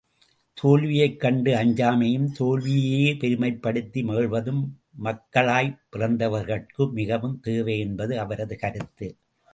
[0.57, 4.63] தோல்வியைக் கண்டு அஞ்சாமையும் தோல்வியையே பெருமைப்படுத்தி மகிழ்வதும்
[5.03, 9.09] மக்காளய்ப் பிறந்தவர்கட்கு மிகவும் தேவை என்பது அவரது கருத்து.